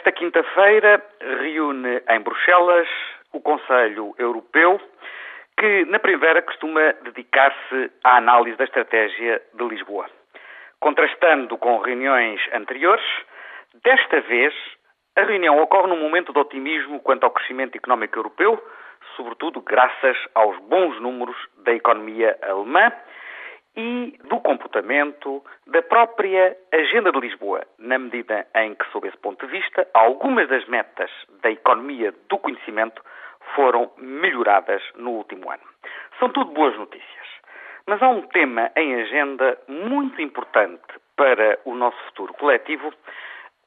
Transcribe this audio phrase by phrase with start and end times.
[0.00, 1.04] Esta quinta-feira
[1.42, 2.88] reúne em Bruxelas
[3.34, 4.80] o Conselho Europeu,
[5.58, 10.06] que na primavera costuma dedicar-se à análise da estratégia de Lisboa.
[10.80, 13.04] Contrastando com reuniões anteriores,
[13.84, 14.54] desta vez
[15.16, 18.58] a reunião ocorre num momento de otimismo quanto ao crescimento económico europeu,
[19.16, 22.90] sobretudo graças aos bons números da economia alemã
[23.76, 29.46] e do comportamento da própria Agenda de Lisboa, na medida em que, sob esse ponto
[29.46, 31.10] de vista, algumas das metas
[31.42, 33.02] da economia do conhecimento
[33.54, 35.62] foram melhoradas no último ano.
[36.18, 37.28] São tudo boas notícias.
[37.86, 40.82] Mas há um tema em agenda muito importante
[41.16, 42.92] para o nosso futuro coletivo,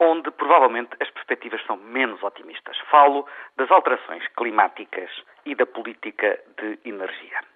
[0.00, 2.76] onde provavelmente as perspectivas são menos otimistas.
[2.90, 5.10] Falo das alterações climáticas
[5.44, 7.53] e da política de energia.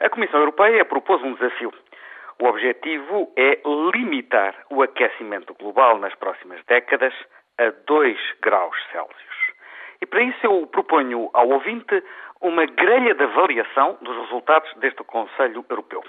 [0.00, 1.72] A Comissão Europeia propôs um desafio.
[2.40, 3.60] O objetivo é
[3.92, 7.12] limitar o aquecimento global nas próximas décadas
[7.58, 9.36] a 2 graus Celsius.
[10.00, 12.00] E para isso eu proponho ao ouvinte
[12.40, 16.04] uma grelha de avaliação dos resultados deste Conselho Europeu.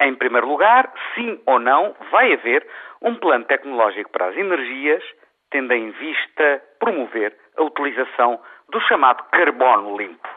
[0.00, 2.66] Em primeiro lugar, sim ou não, vai haver
[3.02, 5.04] um plano tecnológico para as energias,
[5.50, 10.28] tendo em vista promover a utilização do chamado carbono limpo.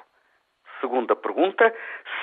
[0.82, 1.74] Segunda pergunta,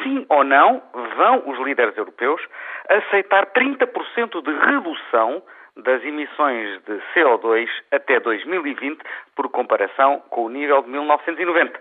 [0.02, 0.82] sim ou não
[1.16, 2.40] vão os líderes europeus
[2.88, 5.42] aceitar 30% de redução
[5.76, 9.00] das emissões de CO2 até 2020
[9.34, 11.80] por comparação com o nível de 1990?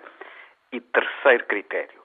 [0.71, 2.01] E terceiro critério,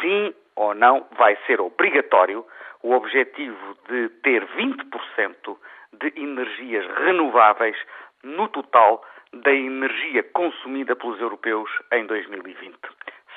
[0.00, 2.44] sim ou não vai ser obrigatório
[2.82, 5.56] o objetivo de ter 20%
[5.94, 7.76] de energias renováveis
[8.22, 9.02] no total
[9.32, 12.76] da energia consumida pelos europeus em 2020.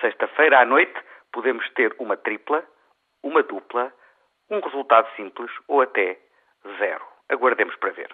[0.02, 0.94] Sexta-feira à noite
[1.38, 2.66] podemos ter uma tripla,
[3.22, 3.94] uma dupla,
[4.50, 6.20] um resultado simples ou até
[6.80, 7.06] zero.
[7.30, 8.10] Aguardemos para ver.